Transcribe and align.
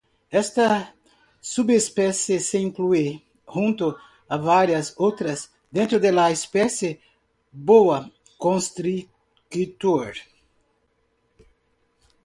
Esta 0.31 0.87
subespecie 1.39 2.39
se 2.39 2.57
incluye, 2.57 3.23
junto 3.45 3.97
a 4.27 4.35
varias 4.35 4.95
otras, 4.97 5.53
dentro 5.69 5.99
de 5.99 6.11
la 6.11 6.31
especie 6.31 6.99
"Boa 7.51 8.11
constrictor". 8.35 10.15